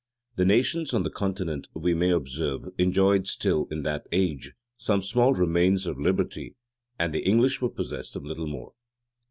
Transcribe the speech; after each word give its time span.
[]The 0.37 0.45
nations 0.45 0.95
on 0.95 1.03
the 1.03 1.11
continent, 1.11 1.67
we 1.75 1.93
may 1.93 2.09
observe, 2.09 2.61
enjoyed 2.79 3.27
still, 3.27 3.67
in 3.69 3.83
that 3.83 4.07
age, 4.11 4.53
some 4.75 5.03
small 5.03 5.35
remains 5.35 5.85
of 5.85 5.99
liberty; 5.99 6.55
and 6.97 7.13
the 7.13 7.21
English 7.23 7.61
were 7.61 7.69
possessed 7.69 8.15
of 8.15 8.25
little 8.25 8.47
more. 8.47 8.73